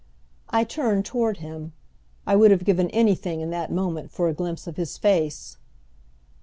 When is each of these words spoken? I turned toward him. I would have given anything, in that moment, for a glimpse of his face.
I 0.49 0.63
turned 0.63 1.05
toward 1.05 1.37
him. 1.37 1.73
I 2.25 2.35
would 2.35 2.49
have 2.49 2.65
given 2.65 2.89
anything, 2.89 3.39
in 3.39 3.51
that 3.51 3.71
moment, 3.71 4.09
for 4.11 4.29
a 4.29 4.33
glimpse 4.33 4.65
of 4.65 4.75
his 4.75 4.97
face. 4.97 5.57